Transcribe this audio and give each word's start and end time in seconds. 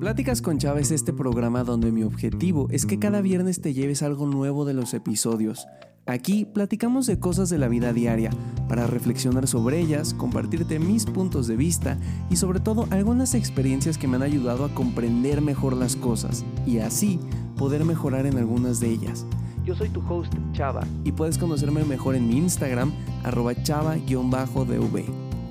Pláticas 0.00 0.42
con 0.42 0.58
Chava 0.58 0.78
es 0.78 0.90
este 0.90 1.14
programa 1.14 1.64
donde 1.64 1.90
mi 1.90 2.02
objetivo 2.02 2.68
es 2.70 2.84
que 2.84 2.98
cada 2.98 3.22
viernes 3.22 3.62
te 3.62 3.72
lleves 3.72 4.02
algo 4.02 4.26
nuevo 4.26 4.66
de 4.66 4.74
los 4.74 4.92
episodios. 4.92 5.66
Aquí 6.04 6.44
platicamos 6.44 7.06
de 7.06 7.18
cosas 7.18 7.48
de 7.48 7.56
la 7.56 7.68
vida 7.68 7.94
diaria, 7.94 8.30
para 8.68 8.86
reflexionar 8.86 9.48
sobre 9.48 9.80
ellas, 9.80 10.12
compartirte 10.12 10.78
mis 10.78 11.06
puntos 11.06 11.46
de 11.46 11.56
vista 11.56 11.98
y 12.28 12.36
sobre 12.36 12.60
todo 12.60 12.86
algunas 12.90 13.34
experiencias 13.34 13.96
que 13.96 14.06
me 14.06 14.16
han 14.16 14.22
ayudado 14.22 14.66
a 14.66 14.74
comprender 14.74 15.40
mejor 15.40 15.74
las 15.74 15.96
cosas 15.96 16.44
y 16.66 16.78
así 16.78 17.18
poder 17.56 17.86
mejorar 17.86 18.26
en 18.26 18.36
algunas 18.36 18.80
de 18.80 18.90
ellas. 18.90 19.26
Yo 19.64 19.74
soy 19.74 19.88
tu 19.88 20.00
host 20.06 20.32
Chava 20.52 20.86
y 21.04 21.12
puedes 21.12 21.38
conocerme 21.38 21.84
mejor 21.84 22.16
en 22.16 22.28
mi 22.28 22.36
Instagram 22.36 22.92
arroba 23.24 23.54
chava-dv. 23.54 25.04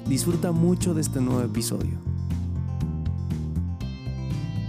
Disfruta 0.07 0.51
mucho 0.51 0.93
de 0.93 1.01
este 1.01 1.19
nuevo 1.19 1.41
episodio. 1.41 2.04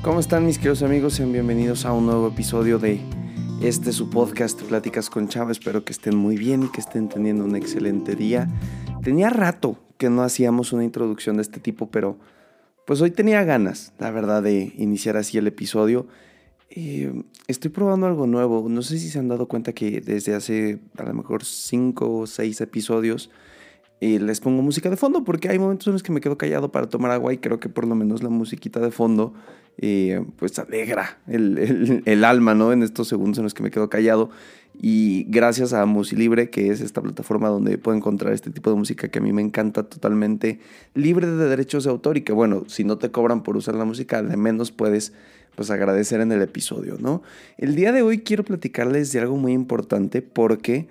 ¿Cómo 0.02 0.20
están 0.20 0.46
mis 0.46 0.58
queridos 0.58 0.82
amigos? 0.82 1.14
Sean 1.14 1.32
bienvenidos 1.32 1.84
a 1.84 1.92
un 1.92 2.06
nuevo 2.06 2.28
episodio 2.28 2.78
de 2.78 3.00
este 3.60 3.92
su 3.92 4.08
podcast 4.08 4.62
Pláticas 4.62 5.10
con 5.10 5.28
Chava. 5.28 5.50
Espero 5.50 5.84
que 5.84 5.92
estén 5.92 6.16
muy 6.16 6.36
bien 6.36 6.62
y 6.62 6.68
que 6.68 6.80
estén 6.80 7.08
teniendo 7.08 7.44
un 7.44 7.56
excelente 7.56 8.14
día. 8.14 8.48
Tenía 9.02 9.30
rato 9.30 9.78
que 9.98 10.08
no 10.08 10.22
hacíamos 10.22 10.72
una 10.72 10.84
introducción 10.84 11.36
de 11.36 11.42
este 11.42 11.58
tipo, 11.58 11.90
pero 11.90 12.18
pues 12.86 13.00
hoy 13.00 13.10
tenía 13.10 13.42
ganas, 13.44 13.92
la 13.98 14.10
verdad, 14.12 14.42
de 14.42 14.72
iniciar 14.76 15.16
así 15.16 15.38
el 15.38 15.48
episodio. 15.48 16.06
Eh, 16.70 17.24
estoy 17.48 17.70
probando 17.70 18.06
algo 18.06 18.26
nuevo. 18.26 18.68
No 18.68 18.82
sé 18.82 18.98
si 18.98 19.08
se 19.08 19.18
han 19.18 19.28
dado 19.28 19.48
cuenta 19.48 19.72
que 19.72 20.00
desde 20.00 20.34
hace 20.34 20.78
a 20.96 21.02
lo 21.02 21.14
mejor 21.14 21.44
5 21.44 22.18
o 22.18 22.26
6 22.26 22.60
episodios 22.60 23.30
y 23.98 24.18
les 24.18 24.40
pongo 24.40 24.62
música 24.62 24.90
de 24.90 24.96
fondo 24.96 25.24
porque 25.24 25.48
hay 25.48 25.58
momentos 25.58 25.86
en 25.86 25.94
los 25.94 26.02
que 26.02 26.12
me 26.12 26.20
quedo 26.20 26.36
callado 26.36 26.70
para 26.70 26.88
tomar 26.88 27.10
agua 27.10 27.32
y 27.32 27.38
creo 27.38 27.58
que 27.60 27.68
por 27.68 27.86
lo 27.86 27.94
menos 27.94 28.22
la 28.22 28.28
musiquita 28.28 28.78
de 28.78 28.90
fondo 28.90 29.32
eh, 29.78 30.24
pues 30.36 30.58
alegra 30.58 31.18
el, 31.26 32.02
el, 32.04 32.24
alma, 32.24 32.54
¿no? 32.54 32.72
En 32.72 32.82
estos 32.82 33.08
segundos 33.08 33.38
en 33.38 33.44
los 33.44 33.54
que 33.54 33.62
me 33.62 33.70
quedo 33.70 33.90
callado. 33.90 34.30
Y 34.80 35.24
gracias 35.28 35.72
a 35.72 35.86
Libre 35.86 36.50
que 36.50 36.70
es 36.70 36.80
esta 36.80 37.00
plataforma 37.00 37.48
donde 37.48 37.78
puedo 37.78 37.96
encontrar 37.96 38.34
este 38.34 38.50
tipo 38.50 38.70
de 38.70 38.76
música 38.76 39.08
que 39.08 39.18
a 39.18 39.22
mí 39.22 39.32
me 39.32 39.40
encanta 39.40 39.84
totalmente 39.84 40.60
libre 40.94 41.26
de 41.26 41.48
derechos 41.48 41.84
de 41.84 41.90
autor 41.90 42.18
y 42.18 42.22
que 42.22 42.32
bueno, 42.32 42.64
si 42.66 42.84
no 42.84 42.98
te 42.98 43.10
cobran 43.10 43.42
por 43.42 43.56
usar 43.56 43.74
la 43.74 43.86
música, 43.86 44.22
de 44.22 44.36
menos 44.36 44.72
puedes 44.72 45.14
pues 45.54 45.70
agradecer 45.70 46.20
en 46.20 46.30
el 46.30 46.42
episodio, 46.42 46.98
¿no? 47.00 47.22
El 47.56 47.74
día 47.74 47.90
de 47.90 48.02
hoy 48.02 48.18
quiero 48.18 48.44
platicarles 48.44 49.12
de 49.12 49.20
algo 49.20 49.38
muy 49.38 49.52
importante 49.52 50.20
porque 50.20 50.88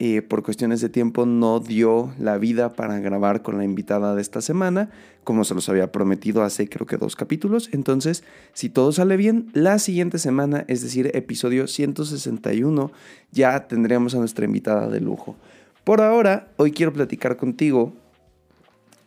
eh, 0.00 0.22
por 0.22 0.44
cuestiones 0.44 0.80
de 0.80 0.88
tiempo 0.88 1.26
no 1.26 1.58
dio 1.58 2.14
la 2.20 2.38
vida 2.38 2.72
para 2.74 3.00
grabar 3.00 3.42
con 3.42 3.58
la 3.58 3.64
invitada 3.64 4.14
de 4.14 4.22
esta 4.22 4.40
semana, 4.40 4.90
como 5.24 5.42
se 5.42 5.56
los 5.56 5.68
había 5.68 5.90
prometido 5.90 6.44
hace 6.44 6.68
creo 6.68 6.86
que 6.86 6.96
dos 6.96 7.16
capítulos. 7.16 7.68
Entonces, 7.72 8.22
si 8.52 8.68
todo 8.68 8.92
sale 8.92 9.16
bien, 9.16 9.50
la 9.54 9.80
siguiente 9.80 10.20
semana, 10.20 10.64
es 10.68 10.82
decir, 10.82 11.10
episodio 11.14 11.66
161, 11.66 12.92
ya 13.32 13.66
tendremos 13.66 14.14
a 14.14 14.18
nuestra 14.18 14.44
invitada 14.44 14.88
de 14.88 15.00
lujo. 15.00 15.34
Por 15.82 16.00
ahora, 16.00 16.46
hoy 16.58 16.70
quiero 16.70 16.92
platicar 16.92 17.36
contigo 17.36 17.92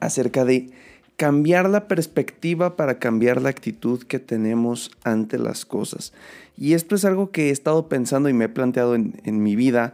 acerca 0.01 0.43
de 0.43 0.71
cambiar 1.15 1.69
la 1.69 1.87
perspectiva 1.87 2.75
para 2.75 2.99
cambiar 2.99 3.41
la 3.41 3.47
actitud 3.49 4.03
que 4.03 4.19
tenemos 4.19 4.91
ante 5.05 5.39
las 5.39 5.63
cosas. 5.65 6.11
Y 6.57 6.73
esto 6.73 6.95
es 6.95 7.05
algo 7.05 7.31
que 7.31 7.47
he 7.47 7.51
estado 7.51 7.87
pensando 7.87 8.27
y 8.27 8.33
me 8.33 8.45
he 8.45 8.49
planteado 8.49 8.95
en, 8.95 9.21
en 9.23 9.41
mi 9.41 9.55
vida 9.55 9.93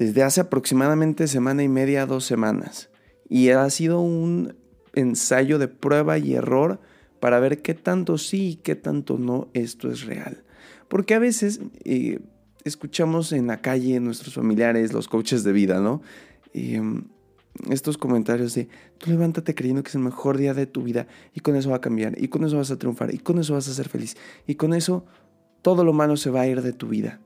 desde 0.00 0.22
hace 0.22 0.40
aproximadamente 0.40 1.28
semana 1.28 1.62
y 1.62 1.68
media, 1.68 2.06
dos 2.06 2.24
semanas. 2.24 2.88
Y 3.28 3.50
ha 3.50 3.68
sido 3.68 4.00
un 4.00 4.56
ensayo 4.94 5.58
de 5.58 5.68
prueba 5.68 6.16
y 6.16 6.32
error 6.32 6.80
para 7.20 7.38
ver 7.38 7.60
qué 7.60 7.74
tanto 7.74 8.16
sí 8.16 8.52
y 8.52 8.54
qué 8.56 8.74
tanto 8.74 9.18
no 9.18 9.48
esto 9.52 9.90
es 9.90 10.06
real. 10.06 10.42
Porque 10.88 11.12
a 11.12 11.18
veces 11.18 11.60
eh, 11.84 12.18
escuchamos 12.64 13.32
en 13.32 13.48
la 13.48 13.60
calle 13.60 14.00
nuestros 14.00 14.32
familiares, 14.32 14.94
los 14.94 15.06
coaches 15.06 15.44
de 15.44 15.52
vida, 15.52 15.80
¿no? 15.80 16.00
Em, 16.54 17.04
estos 17.68 17.98
comentarios 17.98 18.54
de, 18.54 18.68
tú 18.96 19.10
levántate 19.10 19.54
creyendo 19.54 19.82
que 19.82 19.90
es 19.90 19.96
el 19.96 20.00
mejor 20.00 20.38
día 20.38 20.54
de 20.54 20.64
tu 20.66 20.82
vida 20.82 21.08
y 21.34 21.40
con 21.40 21.56
eso 21.56 21.68
va 21.68 21.76
a 21.76 21.82
cambiar, 21.82 22.18
y 22.18 22.28
con 22.28 22.42
eso 22.44 22.56
vas 22.56 22.70
a 22.70 22.78
triunfar, 22.78 23.12
y 23.14 23.18
con 23.18 23.38
eso 23.38 23.52
vas 23.52 23.68
a 23.68 23.74
ser 23.74 23.90
feliz, 23.90 24.16
y 24.46 24.54
con 24.54 24.72
eso 24.72 25.04
todo 25.60 25.84
lo 25.84 25.92
malo 25.92 26.16
se 26.16 26.30
va 26.30 26.40
a 26.40 26.46
ir 26.46 26.62
de 26.62 26.72
tu 26.72 26.88
vida. 26.88 27.20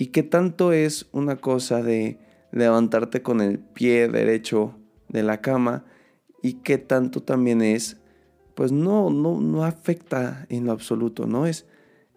¿Y 0.00 0.06
qué 0.06 0.22
tanto 0.22 0.72
es 0.72 1.10
una 1.12 1.36
cosa 1.36 1.82
de 1.82 2.16
levantarte 2.52 3.20
con 3.20 3.42
el 3.42 3.58
pie 3.58 4.08
derecho 4.08 4.74
de 5.10 5.22
la 5.22 5.42
cama 5.42 5.84
y 6.42 6.54
qué 6.54 6.78
tanto 6.78 7.22
también 7.22 7.60
es, 7.60 7.98
pues 8.54 8.72
no, 8.72 9.10
no, 9.10 9.42
no 9.42 9.62
afecta 9.62 10.46
en 10.48 10.64
lo 10.64 10.72
absoluto, 10.72 11.26
¿no? 11.26 11.44
Es, 11.44 11.66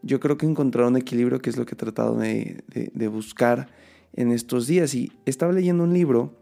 yo 0.01 0.21
creo 0.21 0.37
que 0.37 0.45
encontrar 0.45 0.87
un 0.87 0.95
equilibrio 0.95 1.41
que 1.41 1.49
es 1.49 1.57
lo 1.57 1.65
que 1.65 1.73
he 1.73 1.77
tratado 1.77 2.15
de, 2.15 2.63
buscar 3.09 3.67
en 4.13 4.31
estos 4.31 4.65
días. 4.65 4.95
Y 4.95 5.11
estaba 5.25 5.51
leyendo 5.51 5.83
un 5.83 5.93
libro 5.93 6.33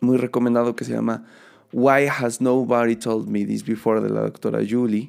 muy 0.00 0.16
recomendado 0.16 0.74
que 0.74 0.84
se 0.84 0.92
llama 0.92 1.24
Why 1.72 2.08
Has 2.08 2.40
Nobody 2.40 2.96
Told 2.96 3.28
Me 3.28 3.46
This 3.46 3.64
Before 3.64 4.00
de 4.00 4.10
la 4.10 4.22
doctora 4.22 4.58
Julie, 4.68 5.08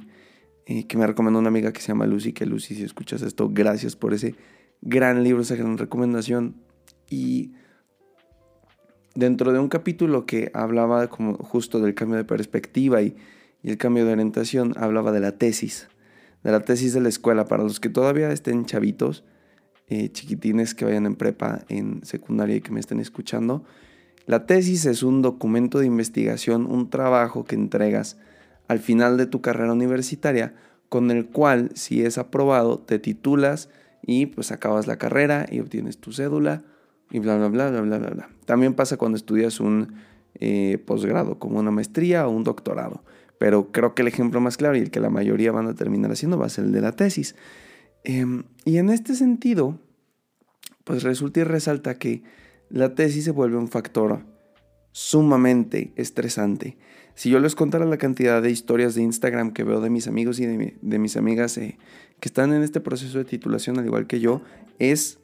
eh, 0.68 0.86
que 0.86 0.96
me 0.96 1.08
recomendó 1.08 1.40
una 1.40 1.48
amiga 1.48 1.74
que 1.74 1.82
se 1.82 1.88
llama 1.88 2.06
Lucy, 2.06 2.34
que 2.34 2.46
Lucy, 2.46 2.76
si 2.76 2.84
escuchas 2.84 3.24
esto, 3.24 3.50
gracias 3.52 3.96
por 3.96 4.14
ese 4.14 4.36
gran 4.82 5.24
libro, 5.24 5.42
esa 5.42 5.56
gran 5.56 5.78
recomendación. 5.78 6.56
Y 7.10 7.54
dentro 9.16 9.52
de 9.52 9.60
un 9.60 9.70
capítulo 9.70 10.26
que 10.26 10.52
hablaba 10.54 11.08
como 11.08 11.36
justo 11.38 11.80
del 11.80 11.96
cambio 11.96 12.18
de 12.18 12.26
perspectiva 12.26 13.02
y, 13.02 13.16
el 13.62 13.78
cambio 13.78 14.06
de 14.06 14.14
orientación, 14.14 14.74
hablaba 14.78 15.12
de 15.12 15.20
la 15.20 15.34
tesis, 15.34 15.90
de 16.44 16.52
la 16.52 16.62
tesis 16.62 16.94
de 16.94 17.02
la 17.02 17.10
escuela. 17.10 17.46
Para 17.46 17.64
los 17.64 17.82
que 17.82 17.90
todavía 17.90 18.32
estén 18.32 18.66
chavitos, 18.66 19.26
eh, 19.88 20.10
chiquitines 20.14 20.74
que 20.74 20.86
vayan 20.86 21.06
en 21.06 21.16
prepa, 21.16 21.66
en 21.68 22.00
secundaria 22.06 22.56
y 22.56 22.62
que 22.62 22.72
me 22.72 22.80
estén 22.80 23.02
escuchando, 23.02 23.66
la 24.28 24.46
tesis 24.46 24.86
es 24.86 25.04
un 25.04 25.22
documento 25.22 25.80
de 25.80 25.88
investigación, 25.88 26.68
un 26.68 26.90
trabajo 26.90 27.44
que 27.44 27.56
entregas 27.56 28.18
al 28.70 28.80
final 28.80 29.18
de 29.18 29.26
tu 29.26 29.42
carrera 29.42 29.74
universitaria, 29.74 30.54
con 30.88 31.12
el 31.12 31.26
cual, 31.26 31.72
si 31.74 32.04
es 32.04 32.18
aprobado, 32.18 32.80
te 32.80 33.00
titulas 33.00 33.70
y 34.02 34.28
pues 34.28 34.52
acabas 34.52 34.88
la 34.88 34.98
carrera 34.98 35.46
y 35.50 35.60
obtienes 35.60 36.00
tu 36.00 36.12
cédula 36.12 36.64
y 37.12 37.20
bla, 37.20 37.38
bla, 37.38 37.48
bla, 37.48 37.70
bla, 37.70 37.82
bla, 37.82 37.98
bla. 37.98 38.10
bla. 38.10 38.30
También 38.46 38.74
pasa 38.74 38.98
cuando 38.98 39.18
estudias 39.18 39.60
un 39.60 39.96
eh, 40.36 40.78
posgrado, 40.86 41.40
como 41.40 41.60
una 41.60 41.72
maestría 41.72 42.28
o 42.28 42.32
un 42.32 42.44
doctorado. 42.44 43.04
Pero 43.40 43.72
creo 43.72 43.96
que 43.96 44.02
el 44.02 44.08
ejemplo 44.08 44.42
más 44.42 44.58
claro 44.58 44.78
y 44.78 44.82
el 44.82 44.92
que 44.92 45.00
la 45.00 45.10
mayoría 45.10 45.52
van 45.52 45.68
a 45.68 45.74
terminar 45.74 46.12
haciendo 46.12 46.38
va 46.38 46.46
a 46.46 46.50
ser 46.50 46.66
el 46.66 46.72
de 46.72 46.82
la 46.82 46.96
tesis. 46.96 47.36
Em, 48.04 48.44
y 48.66 48.78
en 48.78 48.90
este 48.90 49.16
sentido, 49.16 49.80
pues 50.84 51.04
resulta 51.04 51.40
y 51.42 51.44
resalta 51.44 51.98
que 51.98 52.24
la 52.70 52.96
tesis 52.96 53.24
se 53.24 53.32
vuelve 53.32 53.58
un 53.58 53.68
factor 53.68 54.26
sumamente 54.92 55.94
estresante. 55.96 56.78
Si 57.20 57.30
yo 57.30 57.42
les 57.42 57.54
contara 57.54 57.84
la 57.84 57.98
cantidad 57.98 58.42
de 58.42 58.50
historias 58.50 58.96
de 58.96 59.02
Instagram 59.02 59.52
que 59.52 59.66
veo 59.66 59.82
de 59.82 59.90
mis 59.90 60.08
amigos 60.08 60.40
y 60.40 60.46
de, 60.46 61.00
mis 61.00 61.18
amigas 61.18 61.58
eh, 61.58 61.78
que 62.22 62.30
están 62.30 62.54
en 62.54 62.64
este 62.64 62.80
proceso 62.80 63.18
de 63.18 63.26
titulación 63.26 63.78
al 63.78 63.86
igual 63.86 64.08
que 64.08 64.22
yo, 64.22 64.42
es 64.78 65.20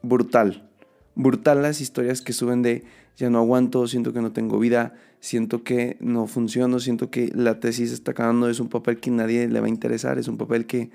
brutal. 0.00 0.70
Brutal 1.16 1.60
las 1.60 1.80
historias 1.80 2.22
que 2.22 2.32
suben 2.32 2.62
de 2.62 2.84
ya 3.16 3.30
no 3.30 3.38
aguanto, 3.38 3.88
siento 3.88 4.12
que 4.12 4.20
no 4.20 4.30
tengo 4.30 4.60
vida, 4.60 4.94
siento 5.18 5.64
que 5.64 5.96
no 5.98 6.28
funciono, 6.28 6.78
siento 6.78 7.10
que 7.10 7.32
la 7.34 7.58
tesis 7.58 7.90
está 7.90 8.12
acabando, 8.12 8.48
es 8.48 8.60
un 8.60 8.68
papel 8.68 9.00
que 9.00 9.10
nadie 9.10 9.48
le 9.48 9.58
va 9.58 9.66
a 9.66 9.70
interesar, 9.70 10.20
es 10.20 10.28
un 10.28 10.38
papel 10.38 10.66
que, 10.66 10.90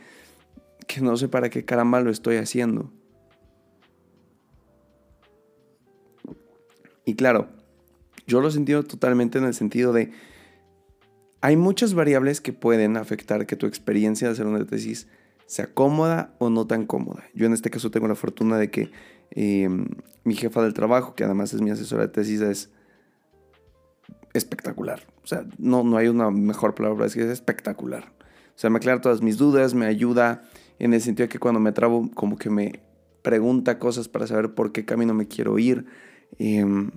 que 0.88 1.01
no 1.01 1.17
sé 1.17 1.27
para 1.27 1.50
qué 1.50 1.66
caramba 1.66 2.00
lo 2.00 2.11
estoy 2.11 2.38
haciendo. 2.38 2.89
Y 7.03 7.16
claro, 7.16 7.50
yo 8.25 8.39
lo 8.39 8.47
he 8.47 8.51
sentido 8.51 8.83
totalmente 8.83 9.38
en 9.38 9.44
el 9.44 9.53
sentido 9.53 9.91
de 9.91 10.28
hay 11.41 11.55
muchas 11.55 11.94
variables 11.94 12.41
que 12.41 12.53
pueden 12.53 12.97
afectar 12.97 13.45
que 13.45 13.55
tu 13.55 13.66
experiencia 13.66 14.27
de 14.27 14.33
hacer 14.33 14.45
una 14.45 14.65
tesis 14.65 15.07
sea 15.45 15.74
cómoda 15.74 16.36
o 16.38 16.50
no 16.50 16.68
tan 16.68 16.86
cómoda. 16.86 17.24
Yo 17.33 17.45
en 17.45 17.53
este 17.53 17.69
caso 17.69 17.91
tengo 17.91 18.07
la 18.07 18.15
fortuna 18.15 18.57
de 18.57 18.69
que 18.69 18.91
em, 19.31 19.88
mi 20.24 20.36
jefa 20.36 20.62
del 20.62 20.74
trabajo, 20.74 21.15
que 21.15 21.24
además 21.24 21.53
es 21.53 21.62
mi 21.62 21.71
asesora 21.71 22.03
de 22.03 22.09
tesis, 22.09 22.41
es 22.41 22.71
espectacular. 24.33 25.01
O 25.24 25.27
sea, 25.27 25.45
no, 25.57 25.83
no 25.83 25.97
hay 25.97 26.07
una 26.07 26.30
mejor 26.30 26.75
palabra, 26.75 27.06
es 27.06 27.15
que 27.15 27.21
es 27.21 27.30
espectacular. 27.30 28.12
O 28.50 28.62
sea, 28.62 28.69
me 28.69 28.77
aclara 28.77 29.01
todas 29.01 29.21
mis 29.21 29.38
dudas, 29.38 29.74
me 29.74 29.86
ayuda 29.86 30.44
en 30.77 30.94
el 30.94 31.01
sentido 31.01 31.25
de 31.25 31.30
que 31.30 31.39
cuando 31.39 31.59
me 31.59 31.71
trabo, 31.71 32.12
como 32.13 32.38
que 32.38 32.50
me 32.50 32.81
pregunta 33.21 33.80
cosas 33.80 34.07
para 34.07 34.27
saber 34.27 34.53
por 34.53 34.71
qué 34.71 34.86
camino 34.86 35.13
me 35.13 35.27
quiero 35.27 35.57
ir. 35.57 35.86
Em, 36.38 36.91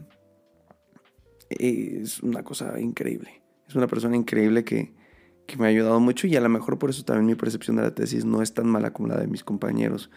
es 1.48 2.22
una 2.22 2.42
cosa 2.42 2.80
increíble. 2.80 3.41
Es 3.72 3.76
una 3.76 3.86
persona 3.86 4.16
increíble 4.16 4.64
que, 4.64 4.92
que 5.46 5.56
me 5.56 5.64
ha 5.64 5.68
ayudado 5.68 5.98
mucho 5.98 6.26
y 6.26 6.36
a 6.36 6.42
lo 6.42 6.50
mejor 6.50 6.78
por 6.78 6.90
eso 6.90 7.06
también 7.06 7.24
mi 7.24 7.34
percepción 7.36 7.76
de 7.76 7.82
la 7.82 7.94
tesis 7.94 8.26
no 8.26 8.42
es 8.42 8.52
tan 8.52 8.66
mala 8.66 8.92
como 8.92 9.08
la 9.08 9.16
de 9.16 9.26
mis 9.26 9.44
compañeros. 9.44 10.10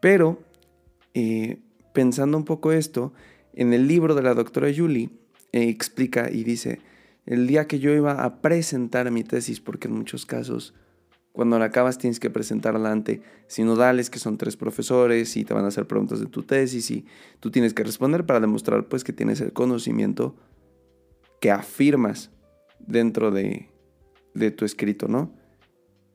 Pero 0.00 0.40
eh, 1.14 1.60
pensando 1.94 2.36
un 2.36 2.44
poco 2.44 2.72
esto, 2.72 3.12
en 3.52 3.72
el 3.72 3.86
libro 3.86 4.16
de 4.16 4.22
la 4.22 4.34
doctora 4.34 4.72
Julie 4.76 5.10
eh, 5.52 5.68
explica 5.68 6.28
y 6.32 6.42
dice, 6.42 6.80
el 7.26 7.46
día 7.46 7.68
que 7.68 7.78
yo 7.78 7.92
iba 7.92 8.24
a 8.24 8.42
presentar 8.42 9.08
mi 9.12 9.22
tesis, 9.22 9.60
porque 9.60 9.86
en 9.86 9.94
muchos 9.94 10.26
casos 10.26 10.74
Cuando 11.30 11.58
la 11.58 11.66
acabas 11.66 11.98
tienes 11.98 12.18
que 12.18 12.30
presentarla 12.30 12.90
ante 12.90 13.20
sinodales, 13.46 14.08
que 14.08 14.18
son 14.18 14.38
tres 14.38 14.56
profesores, 14.56 15.36
y 15.36 15.44
te 15.44 15.52
van 15.52 15.66
a 15.66 15.68
hacer 15.68 15.86
preguntas 15.86 16.18
de 16.18 16.24
tu 16.24 16.42
tesis, 16.42 16.90
y 16.90 17.04
tú 17.40 17.50
tienes 17.50 17.72
que 17.72 17.84
responder 17.84 18.24
para 18.24 18.40
demostrar 18.40 18.88
pues 18.88 19.04
que 19.04 19.12
tienes 19.12 19.40
el 19.42 19.52
conocimiento 19.52 20.34
que 21.40 21.50
afirmas 21.50 22.30
dentro 22.78 23.30
de, 23.30 23.70
de 24.34 24.50
tu 24.50 24.64
escrito, 24.64 25.08
¿no? 25.08 25.32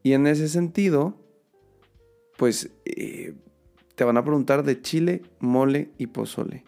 Y 0.03 0.13
en 0.13 0.27
ese 0.27 0.47
sentido, 0.49 1.17
pues 2.37 2.71
eh, 2.85 3.33
te 3.95 4.03
van 4.03 4.17
a 4.17 4.23
preguntar 4.23 4.63
de 4.63 4.81
chile, 4.81 5.21
mole 5.39 5.91
y 5.97 6.07
pozole. 6.07 6.63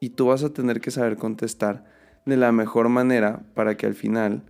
Y 0.00 0.10
tú 0.10 0.26
vas 0.26 0.44
a 0.44 0.52
tener 0.52 0.80
que 0.80 0.90
saber 0.90 1.16
contestar 1.16 1.84
de 2.26 2.36
la 2.36 2.52
mejor 2.52 2.88
manera 2.88 3.42
para 3.54 3.76
que 3.76 3.86
al 3.86 3.94
final 3.94 4.44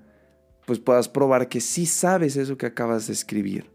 pues 0.67 0.79
puedas 0.79 1.09
probar 1.09 1.49
que 1.49 1.61
sí 1.61 1.87
sabes 1.87 2.37
eso 2.37 2.57
que 2.57 2.67
acabas 2.67 3.07
de 3.07 3.13
escribir, 3.13 3.71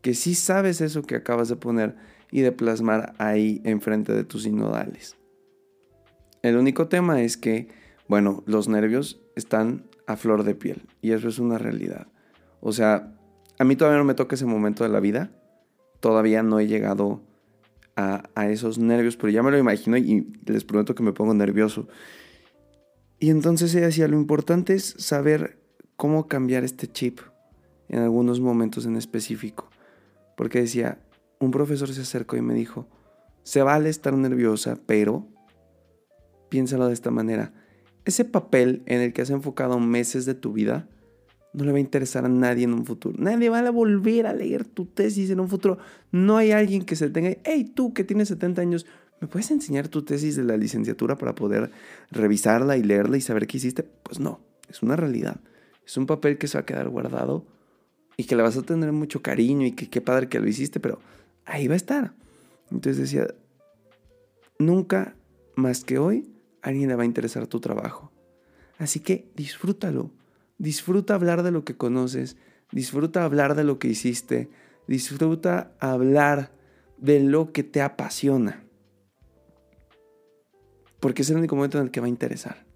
que 0.00 0.14
sí 0.14 0.34
sabes 0.34 0.80
eso 0.80 1.02
que 1.02 1.16
acabas 1.16 1.48
de 1.48 1.56
poner 1.56 1.96
y 2.30 2.40
de 2.40 2.52
plasmar 2.52 3.14
ahí 3.18 3.60
enfrente 3.64 4.14
de 4.14 4.24
tus 4.24 4.44
sinodales. 4.44 5.16
El 6.42 6.56
único 6.56 6.88
tema 6.88 7.20
es 7.20 7.36
que, 7.36 7.68
bueno, 8.06 8.44
los 8.46 8.68
nervios 8.68 9.20
están 9.34 9.87
a 10.08 10.16
flor 10.16 10.42
de 10.42 10.54
piel 10.54 10.88
y 11.02 11.12
eso 11.12 11.28
es 11.28 11.38
una 11.38 11.58
realidad. 11.58 12.08
O 12.60 12.72
sea, 12.72 13.14
a 13.58 13.64
mí 13.64 13.76
todavía 13.76 13.98
no 13.98 14.04
me 14.04 14.14
toca 14.14 14.34
ese 14.34 14.46
momento 14.46 14.82
de 14.82 14.90
la 14.90 15.00
vida, 15.00 15.30
todavía 16.00 16.42
no 16.42 16.58
he 16.58 16.66
llegado 16.66 17.20
a, 17.94 18.24
a 18.34 18.48
esos 18.48 18.78
nervios, 18.78 19.16
pero 19.16 19.28
ya 19.28 19.42
me 19.42 19.50
lo 19.50 19.58
imagino 19.58 19.98
y 19.98 20.32
les 20.46 20.64
prometo 20.64 20.94
que 20.94 21.02
me 21.02 21.12
pongo 21.12 21.34
nervioso. 21.34 21.88
Y 23.20 23.28
entonces 23.28 23.74
ella 23.74 23.86
decía, 23.86 24.08
lo 24.08 24.16
importante 24.16 24.74
es 24.74 24.94
saber 24.98 25.58
cómo 25.96 26.26
cambiar 26.26 26.64
este 26.64 26.86
chip 26.86 27.20
en 27.90 28.00
algunos 28.00 28.40
momentos 28.40 28.86
en 28.86 28.96
específico. 28.96 29.68
Porque 30.38 30.62
decía, 30.62 30.98
un 31.38 31.50
profesor 31.50 31.92
se 31.92 32.00
acercó 32.00 32.36
y 32.36 32.42
me 32.42 32.54
dijo, 32.54 32.88
se 33.42 33.60
vale 33.62 33.90
estar 33.90 34.14
nerviosa, 34.14 34.78
pero 34.86 35.26
piénsalo 36.48 36.86
de 36.86 36.94
esta 36.94 37.10
manera. 37.10 37.52
Ese 38.08 38.24
papel 38.24 38.82
en 38.86 39.02
el 39.02 39.12
que 39.12 39.20
has 39.20 39.28
enfocado 39.28 39.78
meses 39.78 40.24
de 40.24 40.32
tu 40.32 40.54
vida 40.54 40.88
no 41.52 41.64
le 41.64 41.72
va 41.72 41.76
a 41.76 41.80
interesar 41.82 42.24
a 42.24 42.30
nadie 42.30 42.64
en 42.64 42.72
un 42.72 42.86
futuro. 42.86 43.14
Nadie 43.18 43.50
va 43.50 43.58
a 43.58 43.70
volver 43.70 44.26
a 44.26 44.32
leer 44.32 44.64
tu 44.64 44.86
tesis 44.86 45.28
en 45.28 45.40
un 45.40 45.48
futuro. 45.50 45.76
No 46.10 46.38
hay 46.38 46.52
alguien 46.52 46.86
que 46.86 46.96
se 46.96 47.10
tenga, 47.10 47.36
hey, 47.44 47.70
tú 47.76 47.92
que 47.92 48.04
tienes 48.04 48.28
70 48.28 48.62
años, 48.62 48.86
¿me 49.20 49.28
puedes 49.28 49.50
enseñar 49.50 49.88
tu 49.88 50.06
tesis 50.06 50.36
de 50.36 50.44
la 50.44 50.56
licenciatura 50.56 51.18
para 51.18 51.34
poder 51.34 51.70
revisarla 52.10 52.78
y 52.78 52.82
leerla 52.82 53.18
y 53.18 53.20
saber 53.20 53.46
qué 53.46 53.58
hiciste? 53.58 53.82
Pues 53.82 54.20
no, 54.20 54.40
es 54.70 54.82
una 54.82 54.96
realidad. 54.96 55.42
Es 55.84 55.98
un 55.98 56.06
papel 56.06 56.38
que 56.38 56.46
se 56.46 56.56
va 56.56 56.62
a 56.62 56.64
quedar 56.64 56.88
guardado 56.88 57.44
y 58.16 58.24
que 58.24 58.36
le 58.36 58.42
vas 58.42 58.56
a 58.56 58.62
tener 58.62 58.90
mucho 58.92 59.20
cariño 59.20 59.66
y 59.66 59.72
que 59.72 59.90
qué 59.90 60.00
padre 60.00 60.30
que 60.30 60.40
lo 60.40 60.48
hiciste, 60.48 60.80
pero 60.80 60.98
ahí 61.44 61.68
va 61.68 61.74
a 61.74 61.76
estar. 61.76 62.14
Entonces 62.70 62.96
decía, 62.96 63.26
nunca 64.58 65.14
más 65.56 65.84
que 65.84 65.98
hoy 65.98 66.26
alguien 66.68 66.88
le 66.88 66.96
va 66.96 67.02
a 67.02 67.06
interesar 67.06 67.46
tu 67.46 67.60
trabajo. 67.60 68.12
Así 68.78 69.00
que 69.00 69.30
disfrútalo. 69.34 70.10
Disfruta 70.58 71.14
hablar 71.14 71.42
de 71.42 71.50
lo 71.50 71.64
que 71.64 71.76
conoces, 71.76 72.36
disfruta 72.72 73.24
hablar 73.24 73.54
de 73.54 73.64
lo 73.64 73.78
que 73.78 73.88
hiciste, 73.88 74.50
disfruta 74.86 75.72
hablar 75.78 76.52
de 76.96 77.20
lo 77.20 77.52
que 77.52 77.62
te 77.62 77.80
apasiona. 77.80 78.64
Porque 81.00 81.22
es 81.22 81.30
el 81.30 81.36
único 81.36 81.54
momento 81.54 81.78
en 81.78 81.84
el 81.84 81.90
que 81.90 82.00
va 82.00 82.06
a 82.06 82.10
interesar. 82.10 82.66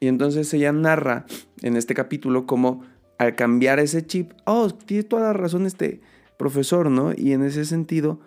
Y 0.00 0.08
entonces 0.08 0.52
ella 0.52 0.72
narra 0.72 1.24
en 1.62 1.76
este 1.76 1.94
capítulo 1.94 2.46
cómo 2.46 2.82
al 3.18 3.34
cambiar 3.34 3.78
ese 3.78 4.06
chip, 4.06 4.32
oh, 4.44 4.68
tiene 4.68 5.04
toda 5.04 5.22
la 5.22 5.32
razón 5.32 5.64
este 5.64 6.02
profesor, 6.36 6.90
¿no? 6.90 7.12
Y 7.16 7.32
en 7.32 7.42
ese 7.42 7.64
sentido 7.64 8.20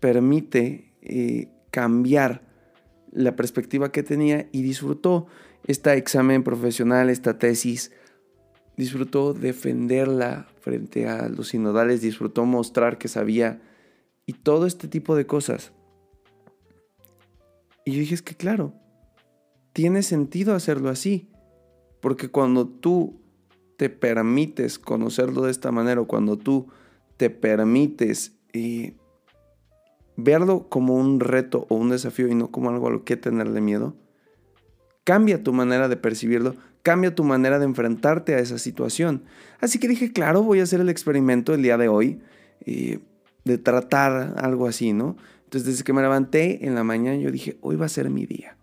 permite 0.00 0.94
eh, 1.02 1.48
cambiar 1.70 2.49
la 3.12 3.36
perspectiva 3.36 3.92
que 3.92 4.02
tenía 4.02 4.48
y 4.52 4.62
disfrutó 4.62 5.26
este 5.66 5.92
examen 5.94 6.42
profesional, 6.42 7.10
esta 7.10 7.38
tesis, 7.38 7.92
disfrutó 8.76 9.34
defenderla 9.34 10.48
frente 10.60 11.08
a 11.08 11.28
los 11.28 11.48
sinodales, 11.48 12.00
disfrutó 12.00 12.44
mostrar 12.44 12.98
que 12.98 13.08
sabía 13.08 13.60
y 14.26 14.34
todo 14.34 14.66
este 14.66 14.88
tipo 14.88 15.16
de 15.16 15.26
cosas. 15.26 15.72
Y 17.84 17.92
yo 17.92 17.98
dije, 18.00 18.14
es 18.14 18.22
que 18.22 18.34
claro, 18.34 18.74
tiene 19.72 20.02
sentido 20.02 20.54
hacerlo 20.54 20.88
así. 20.88 21.30
Porque 22.00 22.28
cuando 22.30 22.66
tú 22.66 23.20
te 23.76 23.90
permites 23.90 24.78
conocerlo 24.78 25.42
de 25.42 25.50
esta 25.50 25.70
manera 25.70 26.00
o 26.00 26.06
cuando 26.06 26.36
tú 26.36 26.68
te 27.16 27.30
permites 27.30 28.34
eh, 28.52 28.96
verlo 30.16 30.68
como 30.68 30.94
un 30.94 31.20
reto 31.20 31.66
o 31.68 31.76
un 31.76 31.90
desafío 31.90 32.28
y 32.28 32.34
no 32.34 32.50
como 32.50 32.70
algo 32.70 32.88
a 32.88 32.90
lo 32.90 33.04
que 33.04 33.16
tenerle 33.16 33.60
miedo, 33.60 33.94
cambia 35.04 35.42
tu 35.42 35.52
manera 35.52 35.88
de 35.88 35.96
percibirlo, 35.96 36.56
cambia 36.82 37.14
tu 37.14 37.24
manera 37.24 37.58
de 37.58 37.64
enfrentarte 37.64 38.34
a 38.34 38.38
esa 38.38 38.58
situación. 38.58 39.24
Así 39.60 39.78
que 39.78 39.88
dije, 39.88 40.12
claro, 40.12 40.42
voy 40.42 40.60
a 40.60 40.64
hacer 40.64 40.80
el 40.80 40.88
experimento 40.88 41.54
el 41.54 41.62
día 41.62 41.76
de 41.76 41.88
hoy 41.88 42.20
eh, 42.66 43.00
de 43.44 43.58
tratar 43.58 44.34
algo 44.38 44.66
así, 44.66 44.92
¿no? 44.92 45.16
Entonces 45.44 45.66
desde 45.66 45.84
que 45.84 45.92
me 45.92 46.02
levanté 46.02 46.66
en 46.66 46.74
la 46.74 46.84
mañana 46.84 47.16
yo 47.16 47.30
dije, 47.30 47.58
hoy 47.60 47.76
va 47.76 47.86
a 47.86 47.88
ser 47.88 48.08
mi 48.10 48.26
día. 48.26 48.56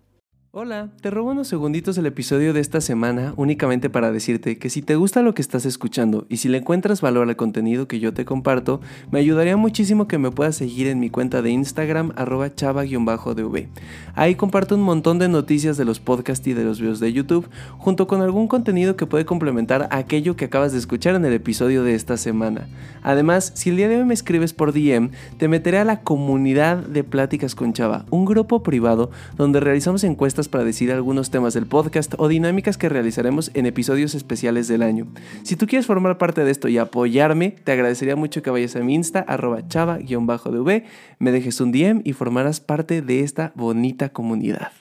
Hola, 0.59 0.89
te 1.01 1.11
robo 1.11 1.29
unos 1.29 1.47
segunditos 1.47 1.99
el 1.99 2.07
episodio 2.07 2.51
de 2.51 2.61
esta 2.61 2.81
semana 2.81 3.31
únicamente 3.37 3.91
para 3.91 4.11
decirte 4.11 4.57
que 4.57 4.71
si 4.71 4.81
te 4.81 4.95
gusta 4.95 5.21
lo 5.21 5.35
que 5.35 5.43
estás 5.43 5.67
escuchando 5.67 6.25
y 6.29 6.37
si 6.37 6.49
le 6.49 6.57
encuentras 6.57 6.99
valor 6.99 7.29
al 7.29 7.35
contenido 7.35 7.87
que 7.87 7.99
yo 7.99 8.11
te 8.11 8.25
comparto, 8.25 8.81
me 9.11 9.19
ayudaría 9.19 9.55
muchísimo 9.55 10.07
que 10.07 10.17
me 10.17 10.31
puedas 10.31 10.55
seguir 10.55 10.87
en 10.87 10.99
mi 10.99 11.11
cuenta 11.11 11.43
de 11.43 11.51
Instagram 11.51 12.11
arroba 12.15 12.55
chava-dv. 12.55 13.67
Ahí 14.15 14.33
comparto 14.33 14.73
un 14.73 14.81
montón 14.81 15.19
de 15.19 15.29
noticias 15.29 15.77
de 15.77 15.85
los 15.85 15.99
podcasts 15.99 16.47
y 16.47 16.53
de 16.53 16.63
los 16.63 16.81
videos 16.81 16.99
de 16.99 17.13
YouTube, 17.13 17.47
junto 17.77 18.07
con 18.07 18.23
algún 18.23 18.47
contenido 18.47 18.95
que 18.95 19.05
puede 19.05 19.25
complementar 19.25 19.87
aquello 19.91 20.35
que 20.35 20.45
acabas 20.45 20.71
de 20.71 20.79
escuchar 20.79 21.13
en 21.13 21.25
el 21.25 21.33
episodio 21.33 21.83
de 21.83 21.93
esta 21.93 22.17
semana. 22.17 22.67
Además, 23.03 23.51
si 23.53 23.69
el 23.69 23.77
día 23.77 23.89
de 23.89 23.97
hoy 23.97 24.05
me 24.05 24.15
escribes 24.15 24.53
por 24.53 24.73
DM, 24.73 25.11
te 25.37 25.47
meteré 25.47 25.77
a 25.77 25.85
la 25.85 26.01
comunidad 26.01 26.77
de 26.77 27.03
Pláticas 27.03 27.53
con 27.53 27.73
Chava, 27.73 28.07
un 28.09 28.25
grupo 28.25 28.63
privado 28.63 29.11
donde 29.35 29.59
realizamos 29.59 30.03
encuestas 30.03 30.46
para 30.47 30.63
decir 30.63 30.91
algunos 30.91 31.31
temas 31.31 31.53
del 31.53 31.65
podcast 31.65 32.13
o 32.17 32.27
dinámicas 32.27 32.77
que 32.77 32.89
realizaremos 32.89 33.51
en 33.53 33.65
episodios 33.65 34.15
especiales 34.15 34.67
del 34.67 34.81
año. 34.81 35.07
Si 35.43 35.55
tú 35.55 35.67
quieres 35.67 35.85
formar 35.85 36.17
parte 36.17 36.43
de 36.43 36.51
esto 36.51 36.67
y 36.67 36.77
apoyarme, 36.77 37.51
te 37.63 37.71
agradecería 37.71 38.15
mucho 38.15 38.41
que 38.41 38.49
vayas 38.49 38.75
a 38.75 38.79
mi 38.79 38.95
insta, 38.95 39.19
arroba 39.19 39.67
chava-dv, 39.67 40.83
me 41.19 41.31
dejes 41.31 41.61
un 41.61 41.71
DM 41.71 42.01
y 42.03 42.13
formarás 42.13 42.59
parte 42.59 43.01
de 43.01 43.21
esta 43.21 43.51
bonita 43.55 44.09
comunidad. 44.09 44.71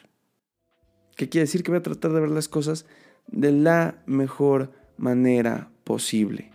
¿Qué 1.16 1.28
quiere 1.28 1.46
decir? 1.46 1.62
Que 1.62 1.70
voy 1.70 1.78
a 1.78 1.82
tratar 1.82 2.12
de 2.12 2.20
ver 2.20 2.30
las 2.30 2.49
cosas 2.49 2.87
de 3.26 3.52
la 3.52 3.96
mejor 4.06 4.73
manera 4.99 5.70
posible. 5.85 6.50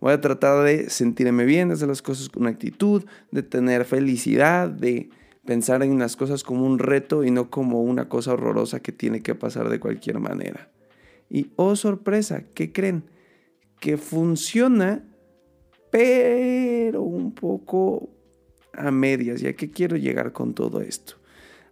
Voy 0.00 0.12
a 0.12 0.20
tratar 0.20 0.62
de 0.64 0.90
sentirme 0.90 1.44
bien, 1.44 1.68
de 1.68 1.74
hacer 1.74 1.88
las 1.88 2.02
cosas 2.02 2.28
con 2.28 2.46
actitud, 2.46 3.04
de 3.32 3.42
tener 3.42 3.84
felicidad, 3.84 4.68
de 4.68 5.10
pensar 5.48 5.82
en 5.82 5.98
las 5.98 6.14
cosas 6.14 6.44
como 6.44 6.66
un 6.66 6.78
reto 6.78 7.24
y 7.24 7.30
no 7.30 7.48
como 7.48 7.80
una 7.80 8.10
cosa 8.10 8.34
horrorosa 8.34 8.80
que 8.80 8.92
tiene 8.92 9.22
que 9.22 9.34
pasar 9.34 9.70
de 9.70 9.80
cualquier 9.80 10.18
manera. 10.18 10.68
Y 11.30 11.52
oh 11.56 11.74
sorpresa, 11.74 12.44
¿qué 12.52 12.70
creen? 12.70 13.04
Que 13.80 13.96
funciona, 13.96 15.08
pero 15.90 17.00
un 17.00 17.32
poco 17.32 18.10
a 18.74 18.90
medias. 18.90 19.40
¿Y 19.40 19.46
a 19.46 19.56
qué 19.56 19.70
quiero 19.70 19.96
llegar 19.96 20.34
con 20.34 20.52
todo 20.52 20.82
esto? 20.82 21.14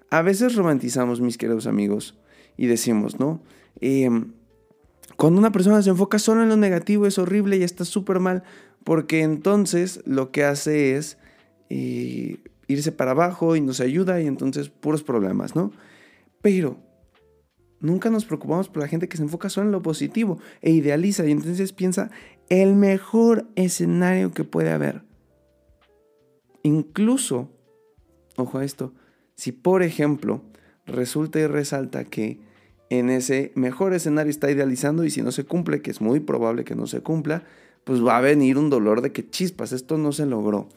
A 0.08 0.22
veces 0.22 0.54
romantizamos, 0.54 1.20
mis 1.20 1.36
queridos 1.36 1.66
amigos, 1.66 2.18
y 2.56 2.68
decimos, 2.68 3.20
¿no? 3.20 3.42
Em, 3.82 4.32
cuando 5.18 5.38
una 5.38 5.52
persona 5.52 5.82
se 5.82 5.90
enfoca 5.90 6.18
solo 6.18 6.42
en 6.42 6.48
lo 6.48 6.56
negativo 6.56 7.06
es 7.06 7.18
horrible 7.18 7.58
y 7.58 7.62
está 7.62 7.84
súper 7.84 8.20
mal, 8.20 8.42
porque 8.84 9.20
entonces 9.20 10.00
lo 10.06 10.30
que 10.30 10.44
hace 10.44 10.96
es 10.96 11.18
eh, 11.68 12.38
irse 12.68 12.92
para 12.92 13.12
abajo 13.12 13.56
y 13.56 13.60
nos 13.60 13.80
ayuda 13.80 14.20
y 14.20 14.26
entonces 14.26 14.68
puros 14.68 15.02
problemas, 15.02 15.54
¿no? 15.54 15.72
Pero 16.42 16.78
nunca 17.80 18.10
nos 18.10 18.24
preocupamos 18.24 18.68
por 18.68 18.82
la 18.82 18.88
gente 18.88 19.08
que 19.08 19.16
se 19.16 19.22
enfoca 19.22 19.48
solo 19.48 19.66
en 19.66 19.72
lo 19.72 19.82
positivo 19.82 20.38
e 20.62 20.70
idealiza 20.70 21.26
y 21.26 21.32
entonces 21.32 21.72
piensa 21.72 22.10
el 22.48 22.74
mejor 22.74 23.46
escenario 23.54 24.32
que 24.32 24.44
puede 24.44 24.70
haber. 24.70 25.02
Incluso, 26.62 27.50
ojo 28.36 28.58
a 28.58 28.64
esto, 28.64 28.92
si 29.34 29.52
por 29.52 29.82
ejemplo 29.82 30.42
resulta 30.86 31.38
y 31.38 31.46
resalta 31.46 32.04
que 32.04 32.40
en 32.90 33.10
ese 33.10 33.52
mejor 33.54 33.94
escenario 33.94 34.30
está 34.30 34.50
idealizando 34.50 35.04
y 35.04 35.10
si 35.10 35.22
no 35.22 35.32
se 35.32 35.44
cumple, 35.44 35.82
que 35.82 35.90
es 35.90 36.00
muy 36.00 36.20
probable 36.20 36.64
que 36.64 36.74
no 36.74 36.86
se 36.86 37.00
cumpla, 37.00 37.44
pues 37.84 38.04
va 38.04 38.16
a 38.16 38.20
venir 38.20 38.58
un 38.58 38.70
dolor 38.70 39.00
de 39.00 39.12
que 39.12 39.28
chispas, 39.28 39.72
esto 39.72 39.98
no 39.98 40.12
se 40.12 40.26
logró. 40.26 40.68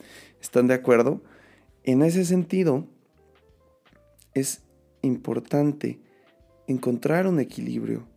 ¿Están 0.42 0.68
de 0.68 0.76
acuerdo? 0.76 1.22
En 1.90 2.04
ese 2.04 2.24
sentido, 2.24 2.86
es 4.36 4.62
importante 5.02 6.00
encontrar 6.68 7.26
un 7.26 7.40
equilibrio. 7.40 8.08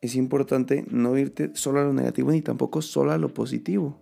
Es 0.00 0.14
importante 0.14 0.86
no 0.88 1.18
irte 1.18 1.50
solo 1.52 1.80
a 1.80 1.84
lo 1.84 1.92
negativo 1.92 2.30
ni 2.30 2.40
tampoco 2.40 2.80
solo 2.80 3.12
a 3.12 3.18
lo 3.18 3.34
positivo. 3.34 4.00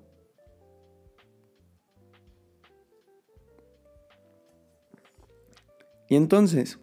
Y 6.09 6.15
entonces, 6.15 6.79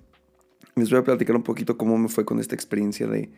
les 0.75 0.89
voy 0.89 0.99
a 0.99 1.05
platicar 1.05 1.37
un 1.37 1.43
poquito 1.43 1.77
cómo 1.77 1.97
me 1.97 2.09
fue 2.09 2.25
con 2.25 2.41
esta 2.41 2.55
experiencia 2.55 3.07
de, 3.07 3.31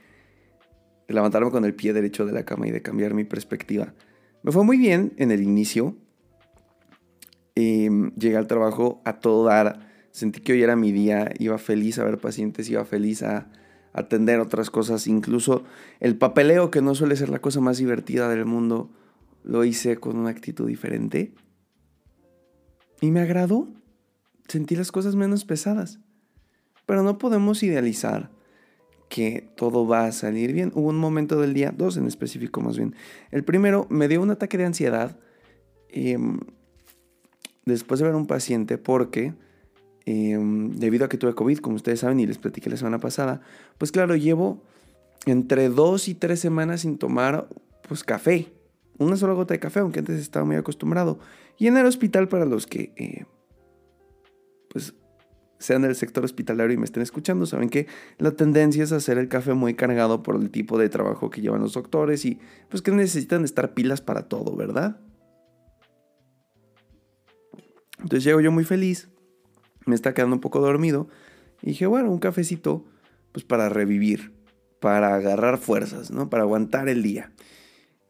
de 1.08 1.14
levantarme 1.14 1.52
con 1.52 1.64
el 1.64 1.76
pie 1.76 1.94
derecho 1.94 2.26
de 2.26 2.32
la 2.32 2.44
cama 2.44 2.68
y 2.68 2.72
de 2.72 2.82
cambiar 2.82 3.14
mi 3.14 3.24
perspectiva. 3.24 3.94
Me 4.42 4.52
fue 4.52 4.64
muy 4.64 4.80
bien 4.80 5.14
en 5.18 5.30
el 5.30 5.44
inicio, 5.44 5.96
Em, 7.60 8.12
llegué 8.16 8.38
al 8.38 8.48
trabajo 8.48 9.02
a 9.04 9.20
todo 9.20 9.44
dar. 9.44 9.80
Sentí 10.12 10.40
que 10.40 10.54
hoy 10.54 10.64
era 10.64 10.78
mi 10.78 10.94
día. 10.94 11.30
Iba 11.40 11.58
feliz 11.58 12.00
a 12.00 12.06
ver 12.06 12.18
pacientes, 12.18 12.70
iba 12.70 12.86
feliz 12.86 13.22
a 13.22 13.52
atender 13.92 14.40
otras 14.40 14.70
cosas. 14.70 15.08
Incluso 15.08 15.66
el 16.00 16.16
papeleo, 16.18 16.72
que 16.72 16.82
no 16.82 16.96
suele 16.96 17.18
ser 17.18 17.28
la 17.28 17.40
cosa 17.40 17.60
más 17.60 17.78
divertida 17.78 18.30
del 18.30 18.46
mundo, 18.46 18.90
lo 19.44 19.66
hice 19.66 19.98
con 19.98 20.18
una 20.18 20.30
actitud 20.30 20.68
diferente. 20.68 21.34
Y 23.02 23.12
me 23.12 23.20
agradó. 23.20 23.68
Sentí 24.48 24.78
las 24.78 24.94
cosas 24.94 25.16
menos 25.16 25.44
pesadas. 25.44 26.00
Pero 26.86 27.04
no 27.04 27.18
podemos 27.18 27.62
idealizar 27.62 28.32
que 29.10 29.52
todo 29.58 29.86
va 29.86 30.06
a 30.06 30.12
salir 30.14 30.54
bien. 30.54 30.72
Hubo 30.76 30.88
un 30.88 30.98
momento 30.98 31.42
del 31.42 31.54
día, 31.54 31.74
dos 31.76 31.98
en 31.98 32.08
específico 32.08 32.62
más 32.62 32.78
bien. 32.78 32.96
El 33.32 33.44
primero 33.44 33.86
me 33.90 34.08
dio 34.08 34.22
un 34.22 34.32
ataque 34.32 34.58
de 34.58 34.66
ansiedad 34.66 35.20
em, 35.90 36.40
después 37.66 38.00
de 38.00 38.06
ver 38.06 38.16
un 38.16 38.28
paciente 38.28 38.78
porque 38.78 39.34
em, 40.06 40.72
debido 40.72 41.06
a 41.06 41.10
que 41.10 41.18
tuve 41.18 41.36
COVID, 41.36 41.60
como 41.60 41.76
ustedes 41.76 42.00
saben 42.00 42.20
y 42.20 42.28
les 42.28 42.38
platiqué 42.38 42.70
la 42.70 42.78
semana 42.78 43.00
pasada, 43.00 43.42
pues 43.78 43.92
claro, 43.92 44.16
llevo 44.16 44.62
entre 45.26 45.70
dos 45.70 46.08
y 46.08 46.16
tres 46.16 46.40
semanas 46.40 46.82
sin 46.82 46.98
tomar 46.98 47.48
pues 47.88 48.04
café. 48.04 48.52
Una 48.98 49.16
sola 49.16 49.34
gota 49.34 49.54
de 49.54 49.60
café, 49.60 49.80
aunque 49.80 50.00
antes 50.00 50.20
estaba 50.20 50.46
muy 50.46 50.58
acostumbrado. 50.58 51.20
Y 51.58 51.68
en 51.68 51.78
el 51.78 51.86
hospital 51.86 52.28
para 52.28 52.46
los 52.46 52.68
que 52.68 52.94
eh, 52.98 53.26
pues 54.70 54.94
sean 55.60 55.82
del 55.82 55.96
sector 55.96 56.24
hospitalario 56.24 56.74
y 56.74 56.78
me 56.78 56.86
estén 56.86 57.04
escuchando, 57.04 57.46
saben 57.46 57.70
que 57.70 57.88
la 58.18 58.32
tendencia 58.32 58.84
es 58.84 58.92
hacer 58.94 59.18
el 59.18 59.28
café 59.28 59.54
muy 59.54 59.74
cargado 59.74 60.24
por 60.24 60.36
el 60.36 60.50
tipo 60.50 60.78
de 60.78 60.90
trabajo 60.90 61.30
que 61.30 61.42
llevan 61.42 61.62
los 61.62 61.74
doctores 61.74 62.26
y 62.26 62.40
pues 62.70 62.82
que 62.82 62.92
necesitan 62.92 63.44
estar 63.44 63.74
pilas 63.74 64.02
para 64.02 64.30
todo, 64.30 64.56
¿verdad? 64.56 65.02
Entonces 68.02 68.24
llego 68.24 68.42
yo 68.42 68.52
muy 68.52 68.64
feliz, 68.64 69.10
me 69.86 69.96
está 69.96 70.14
quedando 70.14 70.36
un 70.36 70.42
poco 70.42 70.60
dormido 70.60 71.08
y 71.62 71.68
dije, 71.68 71.86
bueno, 71.86 72.12
un 72.12 72.20
cafecito 72.20 72.86
pues 73.32 73.46
para 73.46 73.70
revivir, 73.70 74.34
para 74.80 75.16
agarrar 75.16 75.58
fuerzas, 75.58 76.12
¿no? 76.12 76.30
Para 76.30 76.44
aguantar 76.44 76.90
el 76.90 77.04
día. 77.04 77.32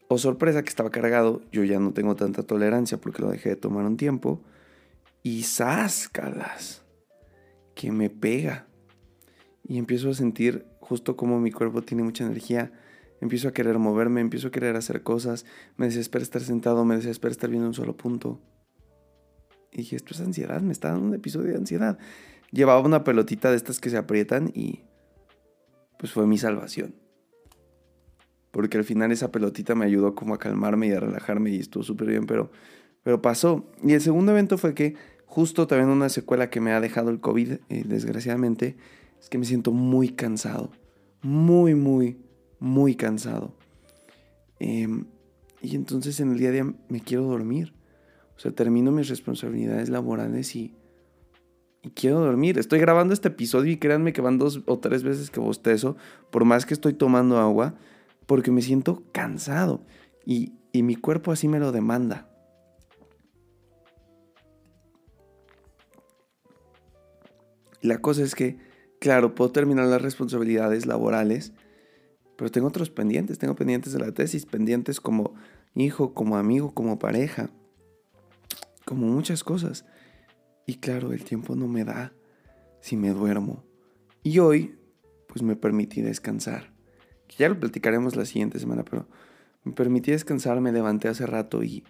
O 0.08 0.17
sorpresa 0.17 0.63
que 0.63 0.69
estaba 0.69 0.89
cargado, 0.89 1.41
yo 1.51 1.63
ya 1.63 1.79
no 1.79 1.93
tengo 1.93 2.15
tanta 2.15 2.43
tolerancia 2.43 3.00
porque 3.00 3.22
lo 3.22 3.29
dejé 3.29 3.50
de 3.50 3.55
tomar 3.55 3.86
un 3.86 3.98
tiempo 3.98 4.41
y 5.24 5.43
sáscalas 5.43 6.84
que 7.75 7.91
me 7.91 8.10
pega. 8.10 8.67
Y 9.63 9.77
empiezo 9.77 10.10
a 10.10 10.13
sentir 10.13 10.65
justo 10.79 11.15
como 11.15 11.39
mi 11.39 11.51
cuerpo 11.51 11.84
tiene 11.84 12.03
mucha 12.03 12.25
energía. 12.25 12.72
Empiezo 13.22 13.48
a 13.48 13.53
querer 13.53 13.77
moverme, 13.77 14.22
empiezo 14.22 14.48
a 14.48 14.51
querer 14.51 14.75
hacer 14.75 15.03
cosas. 15.03 15.46
Me 15.77 15.86
desespera 15.86 16.24
estar 16.24 16.41
sentado, 16.41 16.86
me 16.86 16.96
desespera 16.96 17.31
estar 17.31 17.50
viendo 17.50 17.67
un 17.67 17.75
solo 17.75 17.96
punto. 17.96 18.41
Y 19.71 19.77
dije, 19.77 19.95
esto 19.95 20.13
es 20.13 20.21
ansiedad, 20.21 20.61
me 20.61 20.71
está 20.71 20.89
dando 20.89 21.07
un 21.07 21.13
episodio 21.13 21.51
de 21.51 21.57
ansiedad. 21.57 21.97
Llevaba 22.51 22.81
una 22.81 23.03
pelotita 23.03 23.51
de 23.51 23.57
estas 23.57 23.79
que 23.79 23.89
se 23.89 23.97
aprietan 23.97 24.51
y 24.53 24.81
pues 25.97 26.11
fue 26.11 26.25
mi 26.25 26.38
salvación. 26.38 26.95
Porque 28.51 28.77
al 28.77 28.83
final 28.83 29.11
esa 29.11 29.31
pelotita 29.31 29.75
me 29.75 29.85
ayudó 29.85 30.15
como 30.15 30.33
a 30.33 30.39
calmarme 30.39 30.88
y 30.88 30.91
a 30.91 30.99
relajarme 30.99 31.51
y 31.51 31.59
estuvo 31.59 31.83
súper 31.83 32.07
bien, 32.07 32.25
pero, 32.25 32.51
pero 33.03 33.21
pasó. 33.21 33.69
Y 33.83 33.93
el 33.93 34.01
segundo 34.01 34.31
evento 34.31 34.57
fue 34.57 34.73
que 34.73 34.95
Justo 35.29 35.67
también 35.67 35.89
una 35.89 36.09
secuela 36.09 36.49
que 36.49 36.59
me 36.59 36.71
ha 36.71 36.81
dejado 36.81 37.11
el 37.11 37.19
COVID, 37.19 37.51
eh, 37.69 37.83
desgraciadamente, 37.85 38.77
es 39.21 39.29
que 39.29 39.38
me 39.38 39.45
siento 39.45 39.71
muy 39.71 40.09
cansado. 40.09 40.71
Muy, 41.21 41.75
muy, 41.75 42.17
muy 42.59 42.95
cansado. 42.95 43.53
Em, 44.59 45.05
y 45.61 45.75
entonces 45.75 46.19
en 46.19 46.31
el 46.31 46.39
día 46.39 46.49
a 46.49 46.51
día 46.53 46.73
me 46.89 47.01
quiero 47.01 47.25
dormir. 47.25 47.73
O 48.39 48.41
sea, 48.41 48.51
termino 48.51 48.91
mis 48.91 49.10
responsabilidades 49.10 49.89
laborales 49.89 50.55
y, 50.55 50.74
y 51.84 51.89
quiero 51.89 52.22
dormir. 52.22 52.58
Estoy 52.58 52.79
grabando 52.79 53.13
este 53.13 53.27
episodio 53.27 53.74
y 53.74 53.77
créanme 53.77 54.13
que 54.13 54.22
van 54.22 54.38
dos 54.38 54.62
o 54.65 54.79
tres 54.79 55.03
veces 55.03 55.29
que 55.29 55.41
bostezo, 55.41 55.98
por 56.31 56.46
más 56.46 56.65
que 56.65 56.74
estoy 56.74 56.93
tomando 56.93 57.38
agua, 57.38 57.75
porque 58.25 58.50
me 58.50 58.62
siento 58.62 59.03
cansado. 59.12 59.86
Y, 60.25 60.53
y 60.72 60.84
mi 60.84 60.96
cuerpo 60.96 61.34
así 61.34 61.50
me 61.50 61.60
lo 61.60 61.74
demanda. 61.74 62.29
la 67.81 68.00
cosa 68.00 68.24
es 68.24 68.36
que, 68.36 68.58
claro, 69.00 69.36
puedo 69.36 69.51
terminar 69.51 69.86
las 69.86 70.01
responsabilidades 70.01 70.86
laborales, 70.86 71.53
pero 72.36 72.51
tengo 72.51 72.67
otros 72.67 72.89
pendientes, 72.89 73.38
tengo 73.38 73.55
pendientes 73.55 73.93
de 73.93 74.00
la 74.00 74.12
tesis, 74.12 74.46
pendientes 74.46 75.01
como 75.01 75.34
hijo, 75.75 76.13
como 76.13 76.38
amigo, 76.38 76.74
como 76.74 77.00
pareja, 77.00 77.50
como 78.89 79.05
muchas 79.05 79.43
cosas. 79.43 79.86
Y 80.65 80.77
claro, 80.77 81.13
el 81.13 81.24
tiempo 81.24 81.55
no 81.55 81.67
me 81.67 81.84
da 81.84 82.12
si 82.81 82.98
me 82.98 83.12
duermo. 83.12 83.63
Y 84.24 84.39
hoy, 84.39 84.79
pues 85.27 85.43
me 85.43 85.55
permití 85.55 86.01
descansar. 86.01 86.74
Ya 87.38 87.50
lo 87.50 87.60
platicaremos 87.60 88.15
la 88.15 88.25
siguiente 88.25 88.58
semana, 88.58 88.84
pero 88.84 89.08
me 89.63 89.74
permití 89.74 90.10
descansar, 90.10 90.60
me 90.60 90.72
levanté 90.72 91.08
hace 91.08 91.27
rato 91.27 91.63
y, 91.63 91.84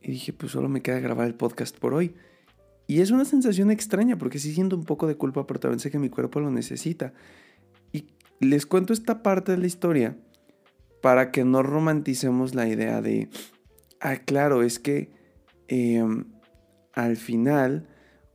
y 0.00 0.12
dije, 0.12 0.32
pues 0.32 0.52
solo 0.52 0.68
me 0.68 0.82
queda 0.82 1.00
grabar 1.00 1.26
el 1.26 1.34
podcast 1.34 1.76
por 1.76 1.94
hoy. 1.94 2.14
Y 2.86 3.00
es 3.00 3.10
una 3.10 3.24
sensación 3.24 3.72
extraña 3.72 4.16
porque 4.18 4.38
sí 4.38 4.54
siento 4.54 4.76
un 4.76 4.84
poco 4.84 5.08
de 5.08 5.16
culpa, 5.16 5.48
pero 5.48 5.58
también 5.58 5.80
sé 5.80 5.90
que 5.90 5.98
mi 5.98 6.10
cuerpo 6.10 6.38
lo 6.38 6.52
necesita. 6.52 7.12
Y 7.92 8.10
les 8.38 8.66
cuento 8.66 8.92
esta 8.92 9.24
parte 9.24 9.50
de 9.50 9.58
la 9.58 9.66
historia 9.66 10.16
para 11.02 11.32
que 11.32 11.42
no 11.42 11.64
romanticemos 11.64 12.54
la 12.54 12.68
idea 12.68 13.02
de, 13.02 13.28
ah, 14.00 14.16
claro, 14.16 14.62
es 14.62 14.78
que 14.78 15.10
em, 15.68 16.24
al 16.92 17.16
final, 17.16 17.88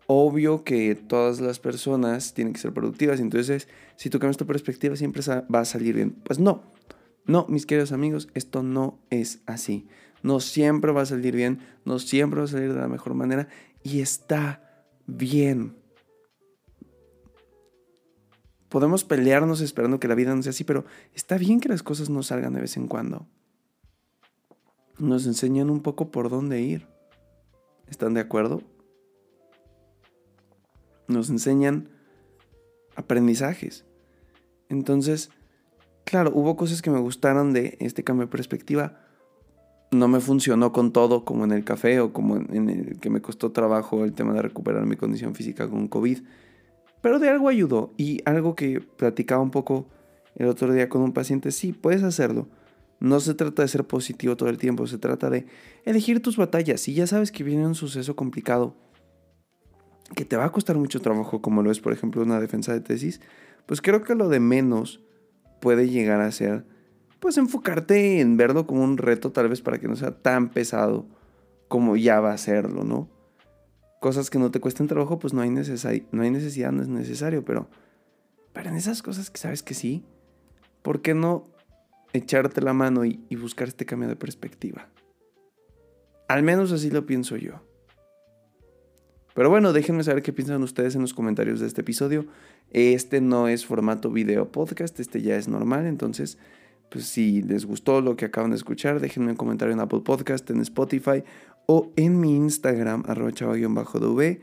obvio 0.07 0.63
que 0.63 0.95
todas 0.95 1.39
las 1.41 1.59
personas 1.59 2.33
tienen 2.33 2.53
que 2.53 2.59
ser 2.59 2.73
productivas, 2.73 3.19
entonces 3.19 3.67
si 3.95 4.09
tú 4.09 4.19
cambias 4.19 4.37
tu 4.37 4.45
perspectiva 4.45 4.95
siempre 4.95 5.21
va 5.53 5.59
a 5.59 5.65
salir 5.65 5.95
bien. 5.95 6.11
Pues 6.11 6.39
no, 6.39 6.63
no, 7.25 7.45
mis 7.49 7.65
queridos 7.65 7.91
amigos, 7.91 8.29
esto 8.33 8.63
no 8.63 8.99
es 9.09 9.41
así. 9.45 9.87
No 10.21 10.39
siempre 10.39 10.91
va 10.91 11.01
a 11.01 11.05
salir 11.05 11.35
bien, 11.35 11.59
no 11.85 11.99
siempre 11.99 12.39
va 12.39 12.45
a 12.45 12.49
salir 12.49 12.73
de 12.73 12.79
la 12.79 12.87
mejor 12.87 13.13
manera 13.13 13.47
y 13.83 13.99
está 13.99 14.87
bien. 15.05 15.75
Podemos 18.69 19.03
pelearnos 19.03 19.61
esperando 19.61 19.99
que 19.99 20.07
la 20.07 20.15
vida 20.15 20.33
no 20.33 20.41
sea 20.41 20.49
así, 20.49 20.63
pero 20.63 20.85
está 21.13 21.37
bien 21.37 21.59
que 21.59 21.69
las 21.69 21.83
cosas 21.83 22.09
no 22.09 22.23
salgan 22.23 22.53
de 22.53 22.61
vez 22.61 22.75
en 22.77 22.87
cuando. 22.87 23.27
Nos 24.97 25.25
enseñan 25.25 25.69
un 25.69 25.81
poco 25.81 26.11
por 26.11 26.29
dónde 26.29 26.61
ir. 26.61 26.87
¿Están 27.89 28.13
de 28.13 28.21
acuerdo? 28.21 28.61
Nos 31.07 31.29
enseñan 31.29 31.89
aprendizajes. 32.95 33.85
Entonces, 34.69 35.29
claro, 36.05 36.31
hubo 36.33 36.55
cosas 36.55 36.81
que 36.81 36.89
me 36.89 36.99
gustaron 36.99 37.53
de 37.53 37.77
este 37.79 38.03
cambio 38.03 38.25
de 38.25 38.31
perspectiva, 38.31 38.99
no 39.91 40.07
me 40.07 40.19
funcionó 40.19 40.71
con 40.71 40.91
todo, 40.91 41.23
como 41.23 41.43
en 41.43 41.51
el 41.51 41.63
café 41.63 41.99
o 41.99 42.13
como 42.13 42.37
en 42.37 42.69
el 42.69 42.99
que 42.99 43.09
me 43.09 43.21
costó 43.21 43.51
trabajo 43.51 44.03
el 44.03 44.13
tema 44.13 44.33
de 44.33 44.41
recuperar 44.41 44.85
mi 44.85 44.95
condición 44.95 45.35
física 45.35 45.69
con 45.69 45.87
COVID. 45.87 46.19
Pero 47.01 47.19
de 47.19 47.29
algo 47.29 47.49
ayudó 47.49 47.93
y 47.97 48.21
algo 48.25 48.55
que 48.55 48.79
platicaba 48.79 49.41
un 49.41 49.51
poco 49.51 49.87
el 50.35 50.47
otro 50.47 50.73
día 50.73 50.89
con 50.89 51.01
un 51.01 51.13
paciente, 51.13 51.51
sí, 51.51 51.73
puedes 51.73 52.01
hacerlo. 52.03 52.47
No 52.99 53.19
se 53.19 53.33
trata 53.33 53.61
de 53.61 53.67
ser 53.67 53.85
positivo 53.85 54.37
todo 54.37 54.49
el 54.49 54.57
tiempo, 54.57 54.87
se 54.87 54.97
trata 54.97 55.29
de 55.29 55.45
elegir 55.83 56.21
tus 56.21 56.37
batallas. 56.37 56.81
Si 56.81 56.93
ya 56.93 57.07
sabes 57.07 57.31
que 57.31 57.43
viene 57.43 57.67
un 57.67 57.75
suceso 57.75 58.15
complicado, 58.15 58.75
que 60.15 60.25
te 60.25 60.37
va 60.37 60.45
a 60.45 60.51
costar 60.51 60.77
mucho 60.77 61.01
trabajo, 61.01 61.41
como 61.41 61.63
lo 61.63 61.71
es 61.71 61.79
por 61.79 61.93
ejemplo 61.93 62.21
una 62.21 62.39
defensa 62.39 62.73
de 62.73 62.81
tesis, 62.81 63.21
pues 63.65 63.81
creo 63.81 64.03
que 64.03 64.15
lo 64.15 64.29
de 64.29 64.39
menos 64.39 65.01
puede 65.59 65.89
llegar 65.89 66.21
a 66.21 66.31
ser 66.31 66.65
pues 67.23 67.37
enfocarte 67.37 68.19
en 68.19 68.35
verlo 68.35 68.67
como 68.67 68.83
un 68.83 68.97
reto 68.97 69.31
tal 69.31 69.47
vez 69.47 69.61
para 69.61 69.79
que 69.79 69.87
no 69.87 69.95
sea 69.95 70.11
tan 70.11 70.49
pesado 70.49 71.07
como 71.69 71.95
ya 71.95 72.19
va 72.19 72.33
a 72.33 72.37
serlo, 72.37 72.83
¿no? 72.83 73.09
Cosas 74.01 74.29
que 74.29 74.39
no 74.39 74.51
te 74.51 74.59
cuesten 74.59 74.87
trabajo, 74.87 75.19
pues 75.19 75.33
no 75.33 75.41
hay, 75.41 75.49
no 75.49 76.21
hay 76.21 76.31
necesidad, 76.31 76.73
no 76.73 76.81
es 76.81 76.89
necesario, 76.89 77.45
pero, 77.45 77.69
pero 78.51 78.69
en 78.69 78.75
esas 78.75 79.01
cosas 79.01 79.29
que 79.29 79.37
sabes 79.37 79.63
que 79.63 79.73
sí, 79.73 80.03
¿por 80.81 81.01
qué 81.01 81.13
no 81.13 81.45
echarte 82.13 82.61
la 82.61 82.73
mano 82.73 83.05
y, 83.05 83.19
buscar 83.35 83.67
este 83.67 83.85
cambio 83.85 84.07
de 84.07 84.15
perspectiva? 84.15 84.87
Al 86.27 86.43
menos 86.43 86.71
así 86.71 86.89
lo 86.89 87.05
pienso 87.05 87.35
yo. 87.35 87.61
Pero 89.35 89.49
bueno, 89.49 89.73
déjenme 89.73 90.03
saber 90.03 90.21
qué 90.21 90.31
piensan 90.31 90.61
ustedes 90.63 90.95
en 90.95 91.01
los 91.01 91.13
comentarios 91.13 91.59
de 91.59 91.67
este 91.67 91.81
episodio. 91.81 92.27
Este 92.69 93.19
no 93.19 93.47
es 93.47 93.65
formato 93.65 94.11
video 94.11 94.51
podcast, 94.51 94.99
este 94.99 95.21
ya 95.21 95.35
es 95.35 95.47
normal, 95.47 95.87
entonces 95.87 96.37
pues 96.93 97.05
si 97.05 97.41
les 97.41 97.65
gustó 97.65 98.01
lo 98.01 98.15
que 98.15 98.25
acaban 98.25 98.51
de 98.51 98.57
escuchar, 98.57 98.99
déjenme 98.99 99.31
un 99.31 99.35
comentario 99.35 99.73
en 99.73 99.79
Apple 99.79 100.01
Podcast, 100.01 100.47
en 100.51 100.61
Spotify 100.61 101.23
o 101.65 101.91
en 101.95 102.19
mi 102.19 102.35
Instagram, 102.35 103.03
arroba 103.07 103.31
chava-dv. 103.31 104.41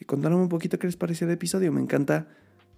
y 0.00 0.04
contarme 0.06 0.38
un 0.38 0.48
poquito 0.48 0.78
qué 0.78 0.86
les 0.86 0.96
pareció 0.96 1.26
el 1.26 1.34
episodio. 1.34 1.70
Me 1.70 1.82
encanta 1.82 2.28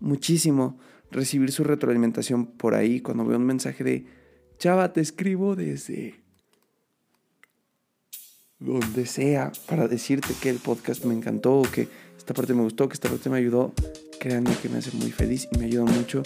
muchísimo 0.00 0.78
recibir 1.12 1.52
su 1.52 1.62
retroalimentación 1.62 2.46
por 2.46 2.74
ahí 2.74 3.00
cuando 3.00 3.24
veo 3.24 3.38
un 3.38 3.46
mensaje 3.46 3.84
de 3.84 4.06
Chava, 4.58 4.92
te 4.92 5.00
escribo 5.00 5.56
desde 5.56 6.14
donde 8.58 9.06
sea 9.06 9.52
para 9.68 9.88
decirte 9.88 10.34
que 10.40 10.50
el 10.50 10.58
podcast 10.58 11.04
me 11.04 11.14
encantó, 11.14 11.62
que 11.70 11.88
esta 12.16 12.34
parte 12.34 12.54
me 12.54 12.62
gustó, 12.62 12.88
que 12.88 12.94
esta 12.94 13.08
parte 13.08 13.28
me 13.28 13.38
ayudó. 13.38 13.72
Créanme 14.18 14.56
que 14.56 14.68
me 14.68 14.78
hace 14.78 14.96
muy 14.96 15.10
feliz 15.10 15.48
y 15.52 15.58
me 15.58 15.66
ayuda 15.66 15.84
mucho 15.84 16.22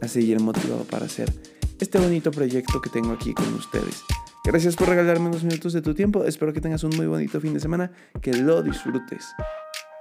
a 0.00 0.08
seguir 0.08 0.38
motivado 0.40 0.84
para 0.84 1.06
hacer 1.06 1.32
este 1.80 1.98
bonito 1.98 2.30
proyecto 2.30 2.80
que 2.80 2.90
tengo 2.90 3.12
aquí 3.12 3.34
con 3.34 3.52
ustedes. 3.54 4.02
Gracias 4.44 4.76
por 4.76 4.88
regalarme 4.88 5.28
unos 5.28 5.42
minutos 5.42 5.72
de 5.72 5.82
tu 5.82 5.94
tiempo. 5.94 6.24
Espero 6.24 6.52
que 6.52 6.60
tengas 6.60 6.84
un 6.84 6.96
muy 6.96 7.06
bonito 7.06 7.40
fin 7.40 7.54
de 7.54 7.60
semana, 7.60 7.90
que 8.22 8.32
lo 8.32 8.62
disfrutes. 8.62 9.26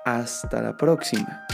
Hasta 0.06 0.62
la 0.62 0.78
próxima. 0.78 1.46